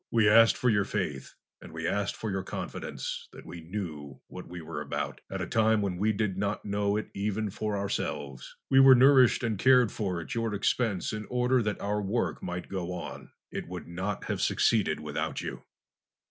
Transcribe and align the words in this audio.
We 0.09 0.27
asked 0.27 0.57
for 0.57 0.71
your 0.71 0.83
faith 0.83 1.35
and 1.61 1.71
we 1.71 1.87
asked 1.87 2.15
for 2.15 2.31
your 2.31 2.41
confidence 2.41 3.27
that 3.33 3.45
we 3.45 3.61
knew 3.61 4.19
what 4.25 4.47
we 4.47 4.59
were 4.59 4.81
about, 4.81 5.21
at 5.29 5.43
a 5.43 5.45
time 5.45 5.79
when 5.83 5.97
we 5.97 6.11
did 6.11 6.39
not 6.39 6.65
know 6.65 6.97
it 6.97 7.11
even 7.13 7.51
for 7.51 7.77
ourselves. 7.77 8.55
We 8.71 8.79
were 8.79 8.95
nourished 8.95 9.43
and 9.43 9.59
cared 9.59 9.91
for 9.91 10.19
at 10.19 10.33
your 10.33 10.55
expense 10.55 11.13
in 11.13 11.27
order 11.29 11.61
that 11.61 11.79
our 11.79 12.01
work 12.01 12.41
might 12.41 12.67
go 12.67 12.91
on. 12.93 13.29
It 13.51 13.67
would 13.67 13.87
not 13.87 14.23
have 14.23 14.41
succeeded 14.41 14.99
without 15.01 15.41
you." 15.41 15.65